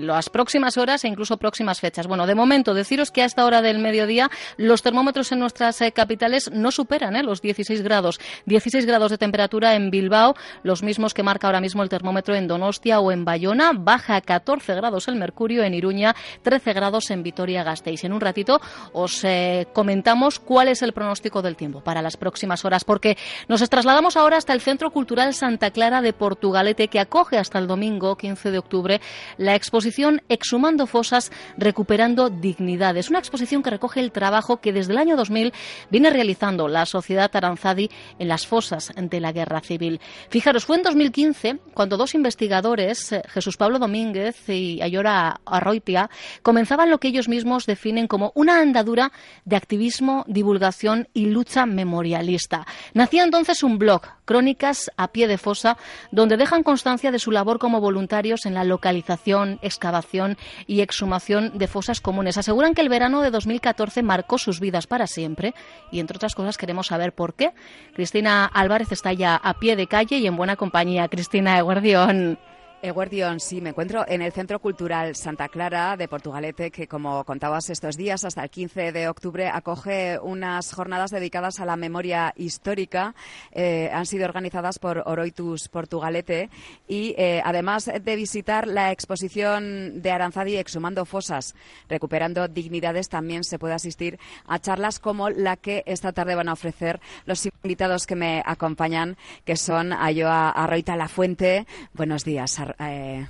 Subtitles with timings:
[0.00, 2.06] las próximas horas e incluso próximas fechas.
[2.06, 5.92] Bueno, de momento, deciros que a esta hora del mediodía los termómetros en nuestras eh,
[5.92, 8.20] capitales no superan eh, los 16 grados.
[8.46, 12.48] 16 grados de temperatura en Bilbao, los mismos que marca ahora mismo el termómetro en
[12.48, 13.72] Donostia o en Bayona.
[13.74, 18.04] Baja a 14 grados el mercurio en Iruña, 13 grados en Vitoria-Gasteiz.
[18.04, 18.60] En un ratito
[18.92, 23.16] os eh, comentamos cuál es el pronóstico del tiempo para las próximas horas, porque
[23.48, 27.66] nos trasladamos ahora hasta el Centro Cultural Santa Clara de Portugalete, que acoge hasta el
[27.66, 29.00] domingo 15 de octubre
[29.36, 33.10] la exposición Exhumando Fosas, Recuperando Dignidades.
[33.10, 35.52] Una exposición que recoge el trabajo que desde el año 2000
[35.90, 40.00] viene realizando la Sociedad Aranzadi en las fosas de la Guerra Civil.
[40.28, 46.10] Fijaros, fue en 2015 cuando dos investigadores, eh, Jesús Pablo Domínguez y Ayora Arroitia,
[46.42, 49.12] comenzaban lo que ellos mismos definen como una andadura
[49.44, 52.66] de activismo, divulgación y lucha memorialista.
[52.94, 55.76] Nacía entonces un blog, Crónicas a pie de fosa,
[56.12, 59.19] donde dejan constancia de su labor como voluntarios en la localización
[59.62, 60.36] excavación
[60.66, 62.38] y exhumación de fosas comunes.
[62.38, 65.54] Aseguran que el verano de 2014 marcó sus vidas para siempre
[65.90, 67.52] y, entre otras cosas, queremos saber por qué.
[67.94, 71.08] Cristina Álvarez está ya a pie de calle y en buena compañía.
[71.08, 72.38] Cristina Eguardión.
[72.82, 77.68] Eguardión, sí, me encuentro en el Centro Cultural Santa Clara de Portugalete, que como contabas
[77.68, 83.14] estos días, hasta el 15 de octubre, acoge unas jornadas dedicadas a la memoria histórica.
[83.52, 86.48] Eh, han sido organizadas por Oroitus Portugalete
[86.88, 91.54] y eh, además de visitar la exposición de Aranzadi Exhumando Fosas,
[91.86, 96.54] recuperando dignidades, también se puede asistir a charlas como la que esta tarde van a
[96.54, 101.66] ofrecer los invitados que me acompañan, que son Ayoa Arroita La Fuente.
[101.92, 103.26] Buenos días, eh,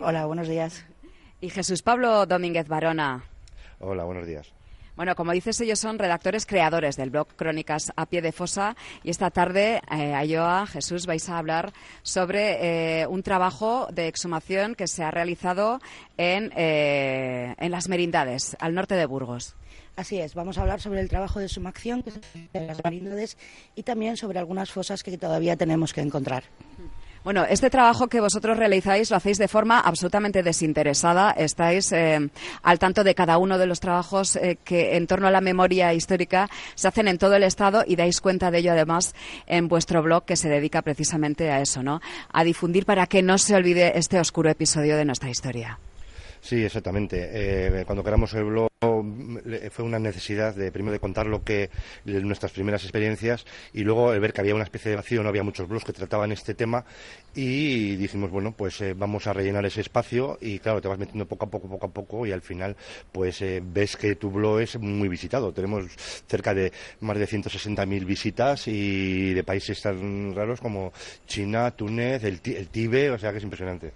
[0.00, 0.84] Hola, buenos días.
[1.40, 3.24] Y Jesús Pablo Domínguez Barona.
[3.80, 4.52] Hola, buenos días.
[4.94, 9.10] Bueno, como dices, ellos son redactores creadores del blog Crónicas a pie de fosa y
[9.10, 11.72] esta tarde, eh, Ayoa, Jesús, vais a hablar
[12.02, 15.80] sobre eh, un trabajo de exhumación que se ha realizado
[16.18, 19.56] en, eh, en las merindades, al norte de Burgos.
[19.96, 22.12] Así es, vamos a hablar sobre el trabajo de sumación que
[22.52, 23.38] en las merindades
[23.74, 26.44] y también sobre algunas fosas que todavía tenemos que encontrar.
[27.24, 31.30] Bueno, este trabajo que vosotros realizáis lo hacéis de forma absolutamente desinteresada.
[31.30, 32.30] Estáis eh,
[32.64, 35.94] al tanto de cada uno de los trabajos eh, que en torno a la memoria
[35.94, 39.14] histórica se hacen en todo el Estado y dais cuenta de ello además
[39.46, 42.00] en vuestro blog que se dedica precisamente a eso, ¿no?
[42.32, 45.78] A difundir para que no se olvide este oscuro episodio de nuestra historia.
[46.42, 47.28] Sí, exactamente.
[47.32, 48.68] Eh, cuando creamos el blog
[49.70, 51.70] fue una necesidad de primero de contar lo que
[52.04, 55.44] nuestras primeras experiencias y luego el ver que había una especie de vacío, no había
[55.44, 56.84] muchos blogs que trataban este tema
[57.34, 61.26] y dijimos bueno pues eh, vamos a rellenar ese espacio y claro te vas metiendo
[61.26, 62.76] poco a poco poco a poco y al final
[63.12, 65.52] pues eh, ves que tu blog es muy visitado.
[65.52, 65.86] Tenemos
[66.26, 70.92] cerca de más de 160.000 visitas y de países tan raros como
[71.26, 73.92] China, Túnez, el, el Tíbet, o sea que es impresionante.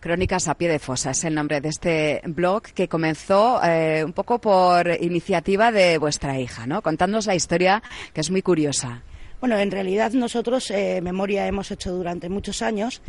[0.00, 4.12] Crónicas a pie de fosa es el nombre de este blog que comenzó eh, un
[4.12, 6.82] poco por iniciativa de vuestra hija, ¿no?
[6.82, 9.02] Contándonos la historia que es muy curiosa.
[9.40, 13.02] Bueno, en realidad nosotros eh, memoria hemos hecho durante muchos años,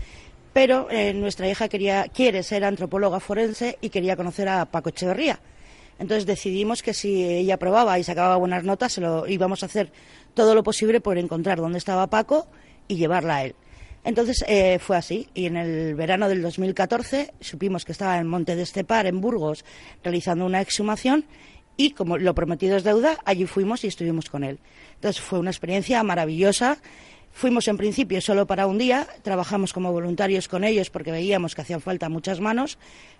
[0.51, 5.39] pero eh, nuestra hija quería, quiere ser antropóloga forense y quería conocer a Paco Echeverría.
[6.00, 9.92] Entonces decidimos que si ella probaba y sacaba buenas notas, se lo íbamos a hacer
[10.33, 12.47] todo lo posible por encontrar dónde estaba Paco
[12.88, 13.56] y llevarla a él.
[14.03, 18.55] Entonces eh, fue así y en el verano del 2014 supimos que estaba en Monte
[18.55, 19.65] de Estepar, en Burgos,
[20.03, 21.25] realizando una exhumación
[21.75, 24.59] y como lo prometido es deuda, allí fuimos y estuvimos con él.
[24.95, 26.77] Entonces fue una experiencia maravillosa.
[27.31, 31.61] Fuimos en principio solo para un día, trabajamos como voluntarios con ellos porque veíamos que
[31.61, 32.77] hacían falta muchas manos.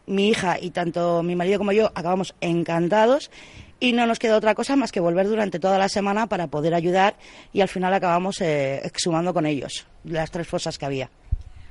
[0.08, 3.32] Mi hija y tanto mi marido como yo acabamos encantados
[3.80, 6.74] y no nos queda otra cosa más que volver durante toda la semana para poder
[6.74, 7.16] ayudar
[7.54, 11.10] y al final acabamos eh, exhumando con ellos las tres fosas que había.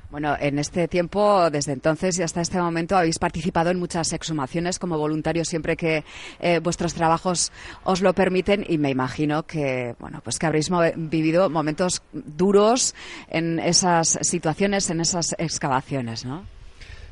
[0.09, 4.79] Bueno, en este tiempo, desde entonces y hasta este momento, habéis participado en muchas exhumaciones
[4.79, 6.03] como voluntarios siempre que
[6.39, 7.51] eh, vuestros trabajos
[7.83, 12.95] os lo permiten y me imagino que, bueno, pues que habréis vivido momentos duros
[13.29, 16.58] en esas situaciones, en esas excavaciones, ¿no?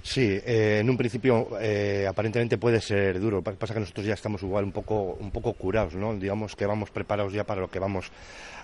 [0.07, 3.44] Sí, eh, en un principio eh, aparentemente puede ser duro.
[3.44, 6.15] Pasa que nosotros ya estamos igual un poco, un poco curados, ¿no?
[6.15, 8.09] Digamos que vamos preparados ya para lo que vamos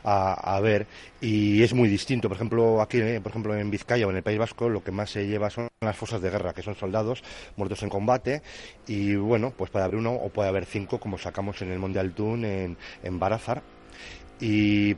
[0.05, 0.87] a, ver
[1.19, 2.29] y es muy distinto.
[2.29, 4.91] Por ejemplo, aquí, eh, por ejemplo, en Vizcaya o en el País Vasco, lo que
[4.91, 7.21] más se lleva son las fosas de guerra, que son soldados
[7.57, 8.41] muertos en combate
[8.87, 12.13] y bueno, pues puede haber uno o puede haber cinco, como sacamos en el Mundial
[12.13, 13.63] Tun en, en Barazar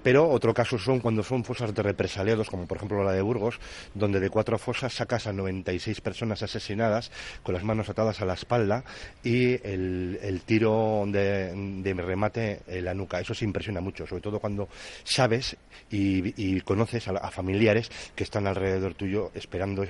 [0.03, 3.59] pero otro caso son cuando son fosas de represaliados, como por ejemplo la de Burgos,
[3.93, 7.11] donde de cuatro fosas sacas a 96 personas asesinadas
[7.43, 8.83] con las manos atadas a la espalda
[9.23, 13.19] y el, tiro de, remate en la nuca.
[13.19, 14.67] Eso se impresiona mucho, sobre todo cuando
[15.03, 15.55] sabes
[15.91, 19.83] y, conoces a, familiares que están alrededor tuyo esperando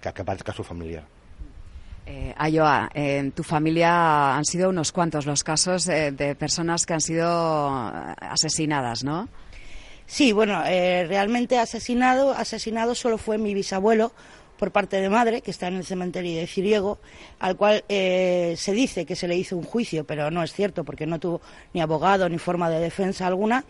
[0.00, 1.19] que aparezca su familiar.
[2.06, 6.94] Eh, Ayoa, en tu familia han sido unos cuantos los casos eh, de personas que
[6.94, 7.68] han sido
[8.20, 9.28] asesinadas, ¿no?
[10.06, 14.12] Sí, bueno, eh, realmente asesinado, asesinado solo fue mi bisabuelo
[14.58, 16.98] por parte de madre, que está en el cementerio de Ciriego,
[17.38, 20.84] al cual eh, se dice que se le hizo un juicio, pero no es cierto,
[20.84, 21.40] porque no tuvo
[21.72, 23.64] ni abogado ni forma de defensa alguna.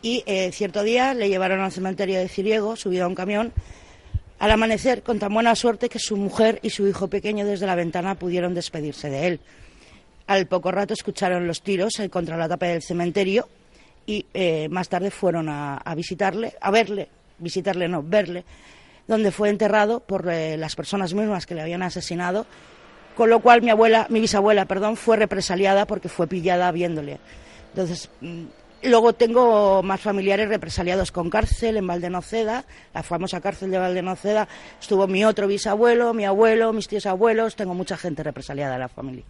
[0.00, 3.52] Y cierto día le llevaron al cementerio de Ciriego, subido a un camión,
[4.42, 7.76] al amanecer con tan buena suerte que su mujer y su hijo pequeño desde la
[7.76, 9.40] ventana pudieron despedirse de él.
[10.26, 13.48] Al poco rato escucharon los tiros contra la tapa del cementerio
[14.04, 17.08] y eh, más tarde fueron a, visitarle, a verle,
[17.38, 18.44] visitarle no, verle,
[19.06, 22.44] donde fue enterrado por eh, las personas mismas que le habían asesinado,
[23.14, 27.20] con lo cual mi abuela, mi bisabuela, perdón, fue represaliada porque fue pillada viéndole.
[27.74, 28.42] Entonces, mm,
[28.84, 34.48] Luego tengo más familiares represaliados con cárcel en Valdenoceda, la famosa cárcel de Valdenoceda.
[34.80, 37.54] Estuvo mi otro bisabuelo, mi abuelo, mis tíos abuelos.
[37.54, 39.24] Tengo mucha gente represaliada en la familia.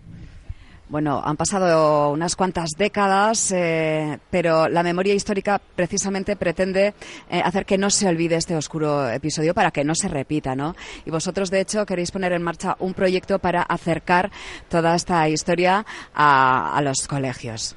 [0.88, 6.94] Bueno, han pasado unas cuantas décadas, eh, pero la memoria histórica precisamente pretende
[7.30, 10.74] eh, hacer que no se olvide este oscuro episodio para que no se repita, ¿no?
[11.06, 14.30] Y vosotros, de hecho, queréis poner en marcha un proyecto para acercar
[14.68, 17.76] toda esta historia a los colegios.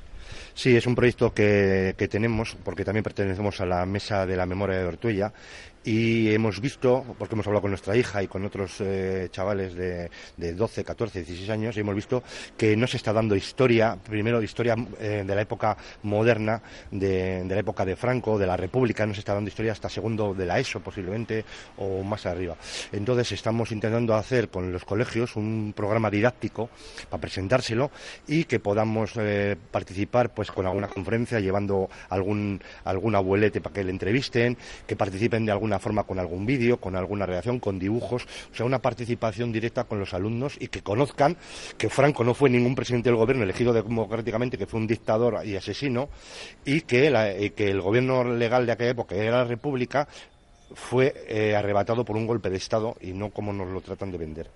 [0.55, 4.77] Sí, es un proyecto que, tenemos, porque también pertenecemos a la Mesa de la Memoria
[4.77, 5.33] de Ortuella,
[5.85, 10.09] y hemos visto, porque hemos hablado con nuestra hija y con otros eh, chavales de,
[10.35, 12.23] de, 12, 14, 16 años, y hemos visto
[12.57, 17.53] que no se está dando historia, primero historia eh, de la época moderna, de, de,
[17.53, 20.47] la época de Franco, de la República, no se está dando historia hasta segundo de
[20.47, 21.45] la ESO posiblemente
[21.77, 22.55] o más arriba.
[22.91, 26.69] Entonces estamos intentando hacer con los colegios un programa didáctico
[27.09, 27.91] para presentárselo
[28.27, 33.83] y que podamos eh, participar pues con alguna conferencia llevando algún, algún abuelete para que
[33.83, 38.25] le entrevisten, que participen de alguna forma con algún vídeo, con alguna reacción, con dibujos,
[38.51, 41.37] o sea, una participación directa con los alumnos y que conozcan
[41.77, 45.55] que Franco no fue ningún presidente del gobierno elegido democráticamente, que fue un dictador y
[45.55, 46.09] asesino,
[46.63, 50.07] y que, que el gobierno legal de aquella época, era la República,
[50.73, 54.17] fue eh, arrebatado por un golpe de Estado y no como nos lo tratan de
[54.17, 54.49] vender.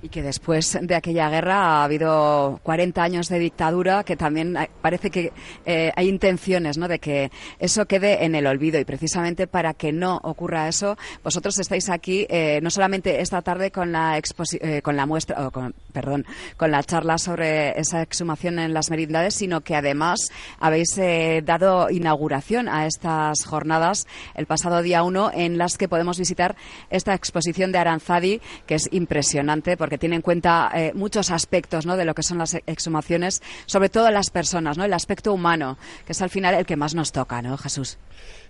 [0.00, 5.10] Y que después de aquella guerra ha habido 40 años de dictadura, que también parece
[5.10, 5.32] que
[5.66, 6.86] eh, hay intenciones ¿no?
[6.86, 8.78] de que eso quede en el olvido.
[8.78, 13.70] Y precisamente para que no ocurra eso, vosotros estáis aquí eh, no solamente esta tarde
[13.72, 16.26] con la, eh, con la muestra, con, perdón,
[16.56, 20.98] con la charla sobre esa exhumación en las merindades, sino que además habéis
[21.44, 26.56] dado inauguración a estas jornadas el pasado día 1 en las que podemos visitar
[26.90, 31.96] esta exposición de Aranzadi, que es impresionante porque tiene en cuenta eh, muchos aspectos ¿no?
[31.96, 34.84] de lo que son las exhumaciones, sobre todo las personas, ¿no?
[34.84, 37.96] el aspecto humano, que es al final el que más nos toca, ¿no, Jesús?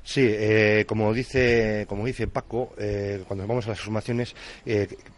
[0.02, 4.34] Sí, eh, como dice como dice Paco, eh, cuando vamos a las exhumaciones,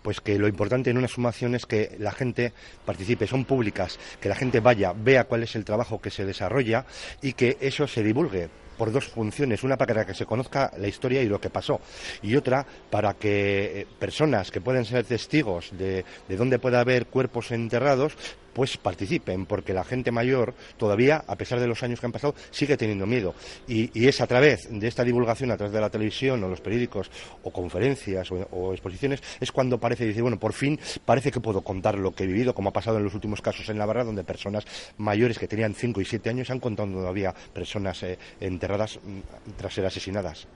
[0.02, 2.52] pues que lo importante en una exhumación es que la gente
[2.84, 6.86] participe, son públicas, que la gente vaya, vea cuál es el trabajo que se desarrolla
[7.22, 8.48] y que eso se divulgue
[8.80, 9.62] por dos funciones.
[9.62, 11.82] Una para que se conozca la historia y lo que pasó.
[12.22, 17.04] Y otra para que eh, personas que pueden ser testigos de, de dónde puede haber
[17.04, 18.16] cuerpos enterrados
[18.52, 22.34] pues participen, porque la gente mayor todavía, a pesar de los años que han pasado,
[22.50, 23.34] sigue teniendo miedo.
[23.66, 27.10] Y, es a través de esta divulgación, a través de la televisión o los periódicos
[27.42, 31.98] o conferencias o, exposiciones, es cuando parece decir, bueno, por fin parece que puedo contar
[31.98, 34.64] lo que he vivido, como ha pasado en los últimos casos en Navarra, donde personas
[34.96, 39.74] mayores que tenían 5 y 7 años han contado todavía personas eh, enterradas mm, tras
[39.74, 40.46] ser asesinadas.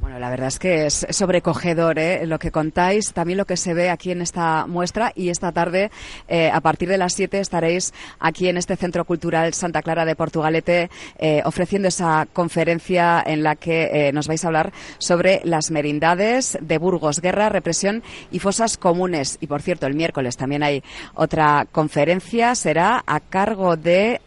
[0.00, 2.24] Bueno, la verdad es que es sobrecogedor ¿eh?
[2.24, 5.90] lo que contáis, también lo que se ve aquí en esta muestra y esta tarde
[6.26, 10.16] eh, a partir de las 7 estaréis aquí en este Centro Cultural Santa Clara de
[10.16, 15.70] Portugalete eh, ofreciendo esa conferencia en la que eh, nos vais a hablar sobre las
[15.70, 19.36] merindades de Burgos, guerra, represión y fosas comunes.
[19.42, 20.82] Y por cierto, el miércoles también hay
[21.14, 24.20] otra conferencia, será a cargo de...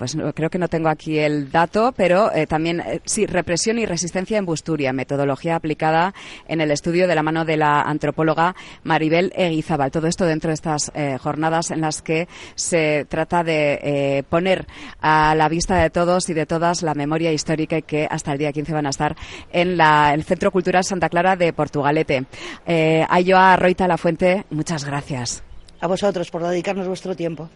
[0.00, 3.84] pues creo que no tengo aquí el dato, pero eh, también, eh, sí, represión y
[3.84, 6.14] resistencia en Busturia, metodología aplicada
[6.48, 9.90] en el estudio de la mano de la antropóloga Maribel Eguizabal.
[9.90, 14.66] Todo esto dentro de estas eh, jornadas en las que se trata de poner
[15.02, 18.52] a la vista de todos y de todas la memoria histórica que hasta el día
[18.54, 19.14] 15 van a estar
[19.52, 22.24] en la, el Centro Cultural Santa Clara de Portugalete.
[22.66, 25.42] Eh, Ayoa Roita La Fuente, muchas gracias.
[25.78, 27.50] A vosotros por dedicarnos vuestro tiempo.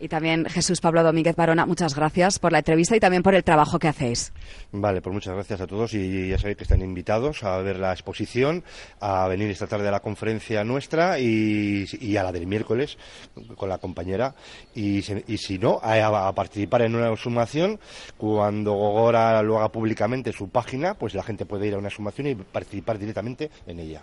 [0.00, 3.42] Y también Jesús Pablo Domínguez Barona, muchas gracias por la entrevista y también por el
[3.42, 4.32] trabajo que hacéis.
[4.70, 7.92] Vale, pues muchas gracias a todos y ya sabéis que están invitados a ver la
[7.92, 8.62] exposición,
[9.00, 12.96] a venir esta tarde a la conferencia nuestra y, a la del miércoles
[13.56, 14.34] con la compañera
[14.74, 17.80] y, si no, a, participar en una sumación.
[18.16, 22.28] Cuando Gogora lo haga públicamente su página, pues la gente puede ir a una sumación
[22.28, 24.02] y participar directamente en ella.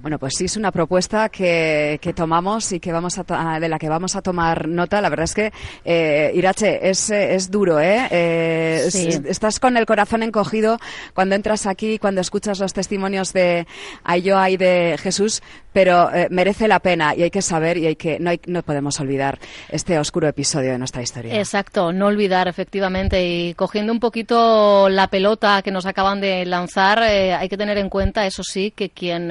[0.00, 3.88] Bueno, pues sí es una propuesta que, tomamos y que vamos a de la que
[3.88, 5.00] vamos a tomar nota.
[5.00, 5.52] La verdad es que,
[5.84, 8.08] eh, Irache, es, es duro, ¿eh?
[8.10, 8.88] eh
[9.26, 10.78] estás con el corazón encogido
[11.14, 13.66] cuando entras aquí, cuando escuchas los testimonios de
[14.04, 17.96] Ayoa y de Jesús, pero eh, merece la pena y hay que saber y hay
[17.96, 19.38] que no, hay, no podemos olvidar
[19.70, 21.38] este oscuro episodio de nuestra historia.
[21.38, 23.26] Exacto, no olvidar, efectivamente.
[23.26, 27.88] Y cogiendo un poquito la pelota que nos acaban de lanzar, hay que tener en
[27.88, 29.30] cuenta, eso sí, que quien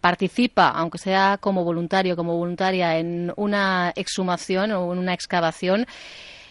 [0.00, 5.86] participa, aunque sea como voluntario, como voluntaria, en una exhumación o en una excavación,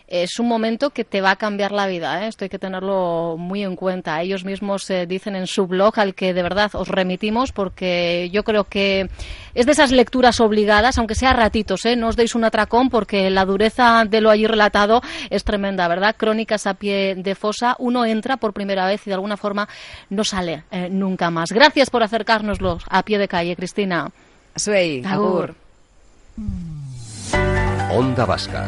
[0.10, 2.24] es un momento que te va a cambiar la vida.
[2.24, 2.28] ¿eh?
[2.28, 4.22] Esto hay que tenerlo muy en cuenta.
[4.22, 8.44] Ellos mismos eh, dicen en su blog, al que de verdad os remitimos, porque yo
[8.44, 9.10] creo que
[9.54, 11.96] es de esas lecturas obligadas, aunque sea ratitos, ¿eh?
[11.96, 16.16] no os deis un atracón, porque la dureza de lo allí relatado es tremenda, ¿verdad?
[16.18, 19.70] Crónicas a pie de fosa, uno entra por primera vez y de alguna forma
[20.10, 21.52] no sale eh, nunca más.
[21.52, 24.10] Gracias por acercárnoslos a pie de calle, Cristina.
[24.56, 25.54] Suey, agur.
[27.92, 28.68] Onda Vasca